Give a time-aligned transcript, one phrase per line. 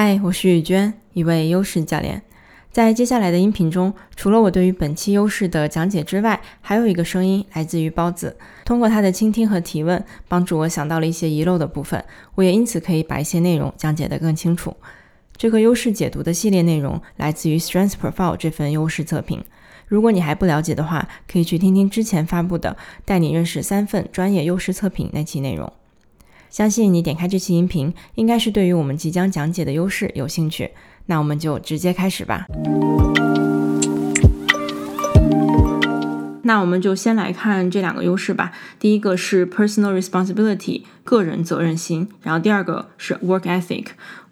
[0.00, 2.22] 嗨，我是雨娟，一位优势教练。
[2.70, 8.36] 在接下来的音频中，除了我对于本期优势的讲解之外，还有一个声音来自于包子。
[8.64, 12.04] 通过他的倾听和提问，帮助我想到了一些遗漏的部分，
[12.36, 14.76] 我也因此可以把一些内容讲解得更清楚。
[15.36, 19.44] 这个优势解读的系列内容来自于 Strength Profile 这份优势测评。
[19.88, 22.70] 如果你还不了解的话，可以去听听之前发布的
[23.04, 25.72] 《带你认识三份专业优势测评》那期内容。
[26.58, 30.72] 相信你点开这期音频，应该是对于我们即将讲解的优势有兴趣。
[31.06, 32.46] 那我们就直接开始吧。
[36.42, 38.50] 那我们就先来看这两个优势吧。
[38.80, 42.08] 第一个是 personal responsibility，个人责任心。
[42.24, 43.86] 然后第二个是 work ethic，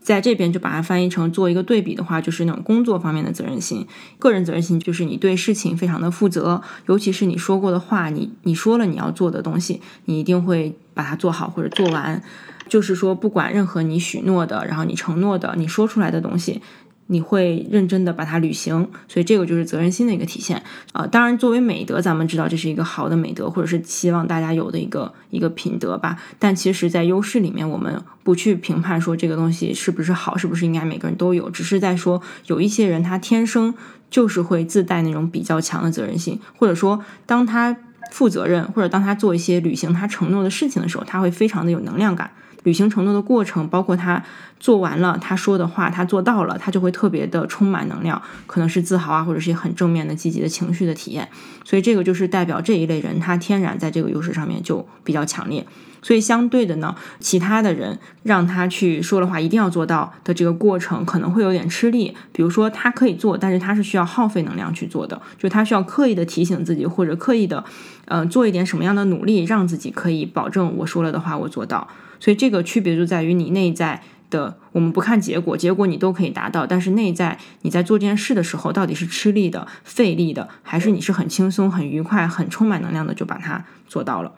[0.07, 3.85] 在这边就把它翻译成做一个对比的话，就是那种工作方面的责任心。
[4.21, 12.23] 个人责任心就是你对事情非常的负责，尤其是你说过的话，你你说了你要做的东西，你一定会把它做好或者做完。
[12.69, 16.63] 就是说，不管任何你许诺的，然后你承诺的，你说出来的东西。
[17.09, 20.63] 你会认真的把它履行，所以这个就是责任心的一个体现
[20.93, 21.07] 啊。
[21.07, 26.19] 当然，作为美德，咱们知道这是一个好的美德，或者是希望大家有的一个一个品德吧。
[26.39, 33.73] 但其实，在优势里面，我们不去评判说这个东西是不是好，是不是应该每个人都有，只是在说有一些人他天生
[34.11, 37.77] 就是会自带那种比较强的责任心，或者说当他
[38.11, 42.33] 负责任，或者当他做一些履行他承诺的事情的时候，他会非常的有能量感。
[42.67, 44.21] 履行承诺的过程，包括他
[44.59, 51.29] 做完了他说的话，他做到了，他就会特别的充满能量，可能是自豪啊，或者是很正面的、积极的情绪的体验。
[51.65, 55.65] 所以这个就是代表这一类人，他天然在这个优势上面就比较强烈。
[56.03, 62.17] 所以相对的呢，其他的人让他去说的话一定要做到的这个过程，可能会有点吃力。
[62.33, 67.65] 比如说他可以做，但是他是需要耗费能量去做的，就他需要刻意的提醒自己，或者刻意的，
[68.07, 71.87] 呃，做一点什么样的努力，让自己可以保证我说了的话我做到。
[72.21, 84.33] 所以这个区别就在于你内在的，我们不看结果，结果你都可以达到，但是内在你在做这件事的时候，到底是吃力的、费力的，还是你是很轻松、很愉快、很充满能量的就把它做到了。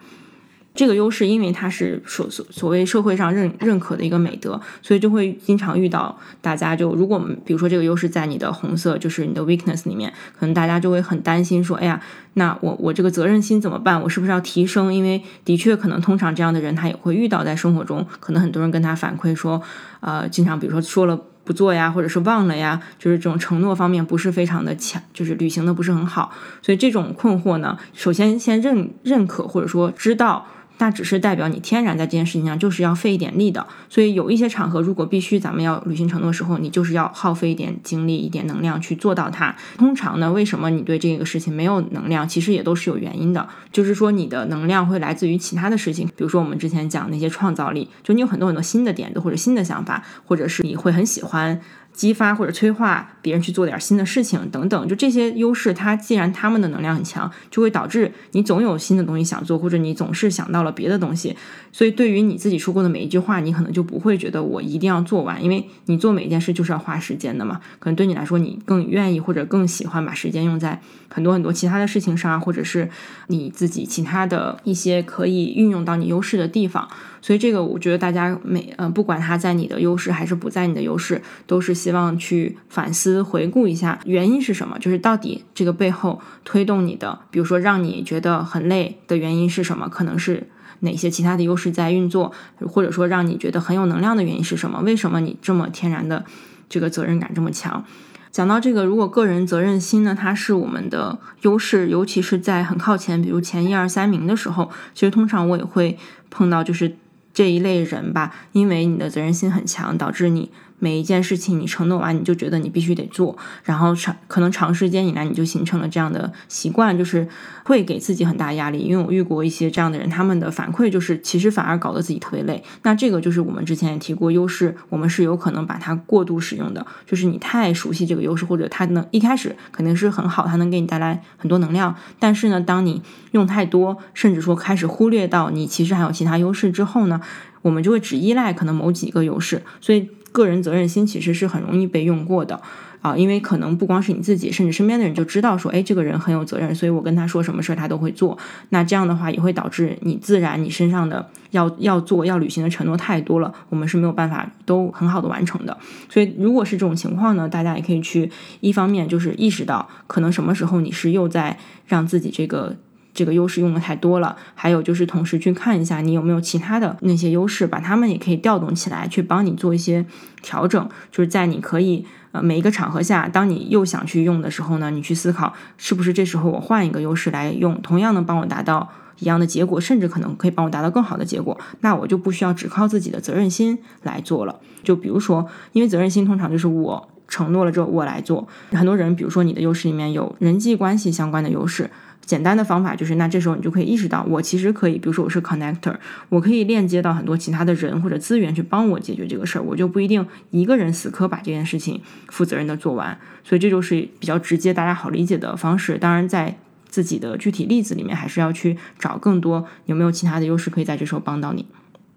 [0.78, 12.00] 这个优势，因为它是所所所谓社会上认认可的一个美德，所以就会经常遇到大家就，如果比如说这个优势在你的红色，就是你的 weakness 里面，可能大家就会很担心说，哎呀，
[12.34, 14.00] 那我我这个责任心怎么办？
[14.00, 14.94] 我是不是要提升？
[14.94, 19.60] 因为的确可能通常这样的人他也会遇到在生活中，可能很多人跟他反馈说，
[19.98, 26.30] 呃，经常比如说说了不做呀，或者是忘了呀，就是这种承诺方面不是非常的强，就是履行的不是很好，
[26.62, 30.46] 所以这种困惑呢，首先先认认可或者说知道。
[30.78, 39.54] 那只是代表你天然在这件事情上就是要费一点力的，所以有一些场合，如果必须咱们要履行承诺的时候，你就是要耗费一点精力、一点能量去做到它。
[39.76, 42.28] 通常呢，为什么你对这个事情没有能量？
[42.28, 51.60] 其实也都是有原因的，就是说你的能量会来自于其他的事情，比如说我们之前讲那些创造力，就你有很多很多新的点子或者新的想法，或者是你会很喜欢。
[51.90, 61.36] 激发或者催化别人去做点新的事情等等，就这些优势，它既然他们的能量很强，就会导致你总有新的东西想做，或者你总是想到了别的东西。
[61.72, 67.60] 所以对于你自己说过的每一句话，你可能就不会觉得我一定要做完，因为你做每一件事就是要花时间的嘛。
[67.78, 72.88] 可能对你来说，你更愿意或者更喜欢把时间用在很多很多其他的事情上，或者是
[73.28, 76.88] 你自己其他的一些可以运用到你优势的地方。
[77.20, 89.88] 所以这个我觉得大家每呃不管他在你的优势还是不在你的优势，都是希望去反思回顾一下原因是什么，就是到底这个背后推动你的，比如说让你觉得很累的原因是什么？
[89.88, 90.48] 可能是
[90.80, 92.32] 哪些其他的优势在运作，
[92.66, 94.80] 或者说让你觉得很有能量的原因是什么？
[94.80, 96.24] 为什么你这么天然的
[96.68, 97.84] 这个责任感这么强？
[98.30, 105.98] 讲到这个，如果个人责任心呢，它是我们的优势，尤其是在很靠前，比如前一二三名的时候，其实通常我也会
[106.30, 106.96] 碰到，就是。
[107.34, 110.50] 这一类人吧，因为你的责任心很强，导致你。
[110.78, 117.26] 每一件事情你承诺完，你就觉得你必须得做，然后长可能长时间以来你就形成了这样的习惯，就是
[117.64, 118.78] 会给自己很大压力。
[118.78, 122.62] 因为我遇过一些这样的人，他们的反馈就是其实反而搞得自己特别累。
[122.82, 131.94] 那这个就是我们之前也提过，优势我们是有可能把它过度使用的，就是你太熟悉这个优势，或者它能一开始肯定是很好，它能给你带来很多能量。
[132.18, 133.02] 但是呢，当你
[133.32, 137.20] 用太多，甚至说开始忽略到你其实还有其他优势之后呢，
[137.62, 140.08] 我们就会只依赖可能某几个优势，所以。
[140.32, 142.60] 个人责任心其实是很容易被用过的
[143.00, 148.36] 啊，因为可能不光是你自己，甚至身边的人就知道说，哎，这个人很有责任，所以我跟他说什么事儿他都会做。
[148.70, 155.76] 那这样的话也会导致你自然你身上的要要做要履行的承诺太多了，我们是没有办法都很好的完成的。
[156.08, 162.76] 所以如果是这种情况呢，大家也可以去一方面就是意识到，可能什么时候你是又在让自己这个。
[163.18, 164.36] 这个优势用的太多了。
[164.54, 170.06] 还有就是同时去看一下你有没有其他的那些优势，把它们也可以调动起来，去帮你做一些
[170.40, 170.88] 调整。
[171.10, 178.88] 就是在你可以呃每一个场合下，当你又想去用的时候呢，你去思考是不是这时候我换一个优势来用，同样能帮我达到
[179.18, 181.58] 一样的结果，甚至可能可以帮我达到更好的结果。
[181.80, 184.60] 那我就不需要只靠自己的责任心来做了。
[184.84, 187.08] 就比如说，因为责任心通常就是我。
[187.28, 188.48] 承诺了之后，我来做。
[188.72, 191.88] 很多人，比如说你的优势里面有人际关系相关的优势，
[192.24, 195.94] 简单的方法就是，那这时候你就可以意识到，我其实可以，比如说我是 connector，
[196.28, 203.18] 我可以链接到很多其他的人或者资源去帮我解决这个事儿，我就不一定一个人死磕把这件事情负责任的做完。
[203.44, 205.96] 所以这就是比较直接、大家好理解的方式。
[205.96, 206.58] 当然，在
[206.88, 211.66] 自己的具体例子里面，还是要去找更多有没有其他的优势可以在这时候帮到你。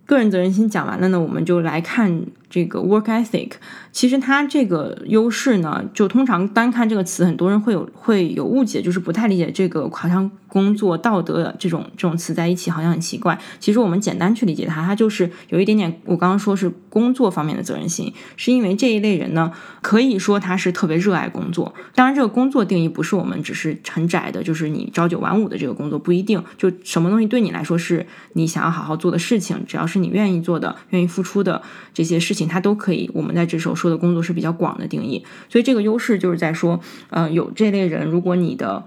[0.05, 2.23] 个人责任心讲完了呢，我们就来看。
[2.51, 3.51] 这个 work ethic，
[3.93, 13.39] 其实它这个优势呢，就通常单看这个词，很多人会有会有误解，就是不太理解这个好像工作道德这种这种词在一起好像很奇怪。
[13.61, 21.73] 其实我们简单去理解它，它就是有一点点，我刚刚说是工作方面的责任心，是因为这一类人呢，可以说他是特别热爱工作。
[21.95, 31.61] 当然，这个工作定义不是我们只是很窄的，就是你朝九晚五的这个工作不一定，就什么东西对你来说是你想要好好做的事情，只要是你愿意做的、愿意付出的
[31.93, 32.47] 这些事情。
[32.47, 38.83] 他都可以，我们在这时候说的工作是比较广的定义，所以这个优势就是在说，呃，有这类人，如果你的，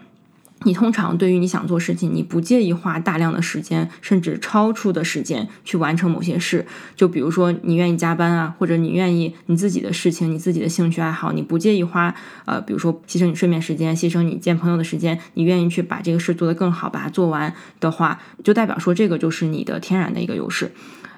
[0.62, 6.64] 你通常对于你想做事情，你不介意花大量的时间，甚至超出的时间去完成某些事，
[6.96, 12.14] 就比如说你愿意加班啊，或者你愿意你自己的事情，你自己的兴趣爱好，你不介意花，
[12.46, 20.72] 呃，比如说牺牲你睡眠时间，牺牲你见朋友的时间，你愿意去把这个事做得更好，把它做完的话，就代表说这个就是你的天然的一个优势。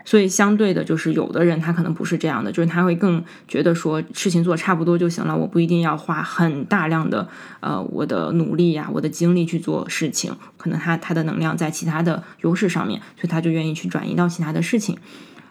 [0.06, 7.28] 所以相对的，就是有的人他可能不是这样的，就是他会更觉得说事情做差不多就行了，我不一定要花很大量的
[7.60, 14.96] 呃我的努力呀，我的精力去做事情，可能他他的能量在其他的优势上面，所以他就愿意去转移到其他的事情。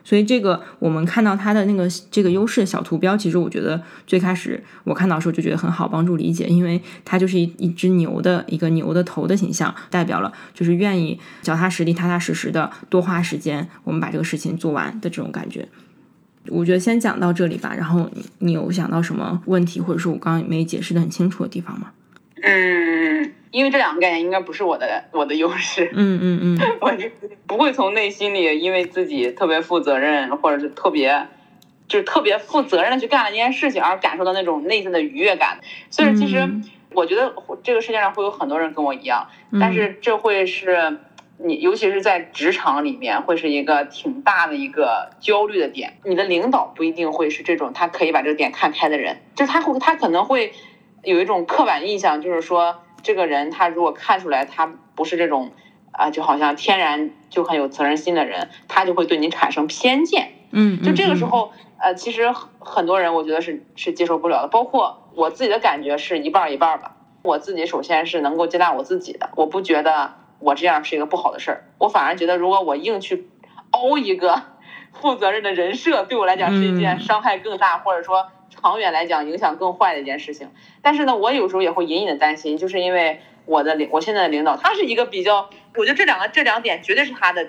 [0.05, 15.67] 所以这个我们看到它的那个这个优势小图标，其实我觉得最开始我看到时候就觉得很好帮助理解，因为它就是一一只牛的一个牛的头的形象，代表了就是愿意脚踏实地、踏踏实实的多花时间，我们把这个事情做完的这种感觉。
[16.49, 21.91] 我觉得先讲到这里吧，然后你有想到什么问题，或者说我刚刚没解释的很清楚的地方吗？
[22.43, 23.24] 嗯。
[23.55, 27.09] 因为这两个概念应该不是我的我的优势，嗯嗯嗯， 我就
[27.47, 31.25] 不会从内心里因为自己特别负责任，或者是特别
[31.87, 35.59] 就是特别负责任的去干了这件事情而感受到那种内心的愉悦感。
[35.89, 36.49] 所以其实
[36.91, 40.97] 我觉得这个世界上会有很多人跟我一样，但是这会是
[41.37, 45.93] 你尤其是在职场里面会是一个挺大的一个焦虑的点。
[46.03, 50.51] 你的领导不一定会是这种他可以把这个点看开的人，就是他会他可能会
[51.03, 52.81] 有一种刻板印象，就是说。
[53.05, 55.51] 这个人他如果看出来他不是这种
[55.91, 60.31] 啊，就好像天然就很有责任心的人，他就会对你产生偏见。
[60.49, 64.47] 嗯，就这个时候，呃，其实很多人我觉得是是接受不了的。
[64.47, 66.95] 包括我自己的感觉是一半一半吧。
[67.21, 71.63] 我自己首先是能够接纳我自己的，我不觉得我这样是一个不好的事儿。
[71.77, 73.29] 我反而觉得，如果我硬去
[73.71, 74.41] 凹一个
[75.01, 78.27] 负责任的人设，对我来讲是一件伤害更大，或者说。
[78.61, 80.47] 长远来讲，影响更坏的一件事情。
[80.81, 87.45] 但是呢，我有时候也会隐隐的担心，就是因为我的领，我现在的领导，他是一个比较，我觉得这两个这两点绝对是他的，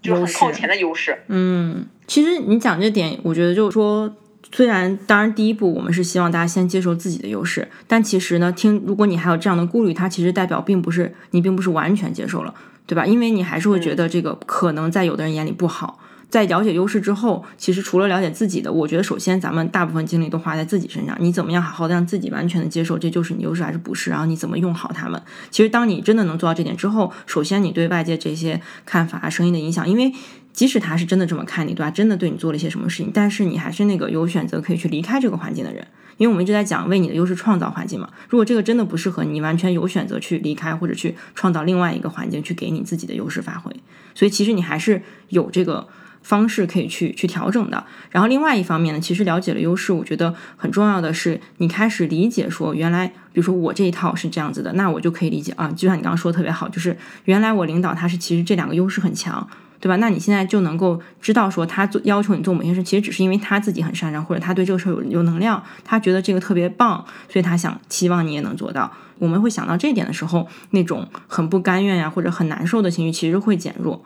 [0.00, 1.18] 就是很靠前的优势。
[1.28, 4.10] 嗯，其实你讲这点，我觉得就是说，
[4.50, 12.54] 虽然当然第一步我们是希望大家先接受自己的优势，但其实呢，听如果你还有这样的顾虑，它其实代表并不是你并不是完全接受了，
[12.86, 13.04] 对吧？
[13.04, 15.98] 因为你还是会觉得这个可能在有的人眼里不好。
[16.28, 21.16] 在了解优势之后，其实除了了解自己的，我觉得首先咱们大部分精力都花在自己身上。
[21.20, 24.10] 你怎么样好好的让自己完全的接受这就是你优势还是不是？
[24.10, 25.22] 然后你怎么用好他们？
[25.50, 30.12] 其实当你真的能做到这点之后，首先你对外界这些看法、声音的影响，因为
[30.56, 31.90] 即使他是真的这么看你，对吧？
[31.92, 35.86] 真的对你做了一些什么事情，但是你还是那个有选择可以去离开这个环境的人。
[36.16, 38.08] 因为我们一直在讲为你的优势创造环境嘛。
[38.30, 43.70] 如果这个真的不适合你，完全有选择去离开或者去创造另外一个环境，去给你自己的优势发挥。
[44.14, 45.86] 所以其实你还是有这个。
[46.22, 47.86] 方式可以去去调整的。
[48.10, 55.72] 然后另外一方面呢，其实了解了优势，我觉得很重要的是，你开始理解说，原来比如说我这一套是这样子的，那我就可以理解啊。
[55.76, 59.48] 就像你刚刚说的特别好，就是原来我领导他是其实这两个优势很强，
[59.80, 59.96] 对吧？
[59.96, 68.90] 那你现在就能够知道说，他做要求你做某些事，其实只是因为他自己很擅长，或者他对这个事儿有有能量，他觉得这个特别棒，所以他想期望你也能做到。
[69.18, 74.02] 我们会想到这一点的时候，那种很不甘愿呀或者很难受的情绪其实会减弱。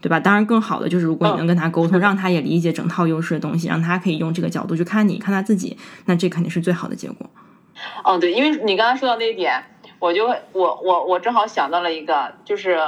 [0.00, 0.20] 对吧？
[0.20, 7.30] 当然，更好的就是如果你能跟他沟通，让他也理解整套优势的东西，让他可以用这个角度去看你，看他自己，那这肯定是最好的结果。
[8.04, 9.64] 哦，对，因为你刚刚说到那一点，
[9.98, 12.78] 我就我我我正好想到了一个，就是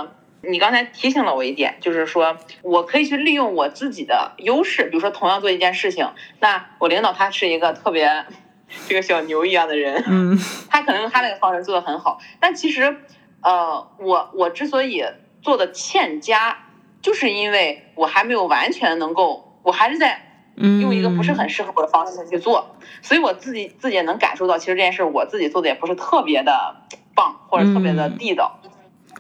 [0.43, 6.09] 你刚才提醒了我一点，就是说我可以去利用我自己的优势，比如说同样做一件事情，
[6.40, 8.26] 那我领导他是一个特别
[8.88, 10.38] 这个小牛一样的人，嗯
[10.71, 12.97] 他可能用他那个方式做的很好，但其实
[13.43, 15.05] 呃，我我之所以
[15.43, 16.66] 做的欠佳，
[17.00, 20.23] 就是因为我还没有完全能够，我还是在
[20.57, 26.76] 嗯，用一个不是很适合我的方式去做，所以我自己自己也能感受到，其实这件事我自己做的也不是特别的
[27.14, 28.59] 棒，或者特别的嗯地道。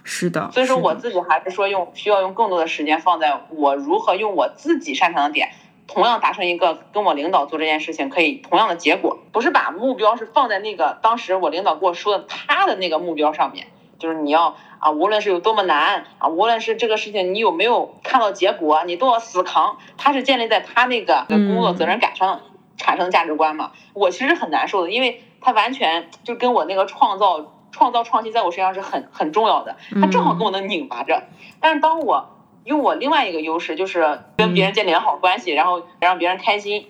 [0.08, 5.50] 是的，所以说我自己还是说用需要用更多的时间放在我如何用我自己擅长的点，
[5.88, 13.66] 同样达成一个跟我领导做这件事情可以同样的结果，不是把目标是放在那个当时我领导跟我说的他的那个目标上面，
[13.98, 22.42] 就是你要啊，无论是有多么难啊，无论是这个事情你有没有看到结果，你都要死扛，他是建立在他那个工作责任感上
[22.76, 23.72] 产生的价值观嘛。
[23.92, 27.52] 我其实很难受的，因为他完全就跟我那个创造。
[27.76, 31.24] 创造创新在我身上是很很重要的，它正好跟我能拧巴着。
[31.60, 36.86] 但是当我用我另外一个优势，就是跟别人建立良好关系，然后让别人开心，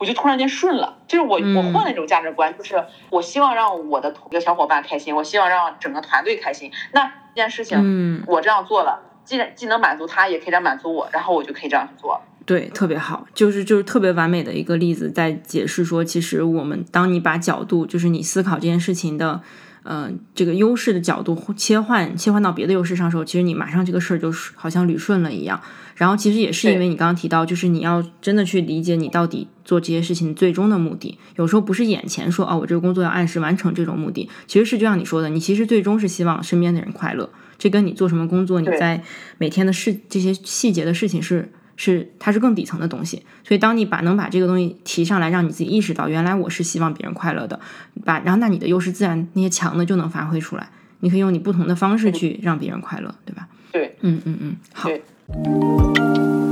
[0.00, 0.98] 我就突然间顺了。
[1.06, 6.72] 就是我嗯我换了一种价值观，就是我希望让我的一个小伙伴开心，我希望让整个团队开心。
[6.92, 12.20] 那这件事情嗯，我这样做了，既然既能满足他，也可以让满足我，然后我就可以这样去做。
[12.46, 19.42] 对，特别好，就是就是特别完美的一个例子，在解释说，其实我们当你把角度，就是你思考这件事情的，
[19.90, 25.60] 呃，这个优势的角度切换切换到别的优势上的时候，其实你马上这个事儿就是好像捋顺了一样。
[25.96, 37.28] 然后其实也是因为你刚刚提到，就是你要真的去理解你到底做这些事情最终的目的，有时候不是眼前说哦，我这个工作要按时完成这种目的，其实是就像你说的，你其实最终是希望身边的人快乐，
[37.58, 39.02] 这跟你做什么工作，你在
[39.38, 41.50] 每天的事这些细节的事情是。
[41.82, 47.58] 是，它是更底层的东西，所以当你把能把这个东西提上来，让你自己意识到，原来我是希望别人快乐的，
[48.04, 50.68] 把然后那你的优势自然那些强的就能发挥出来，
[51.00, 53.48] 你可以用你不同的方式去让别人快乐，对吧？
[53.72, 54.90] 对，嗯嗯嗯，好。
[54.90, 56.49] 对。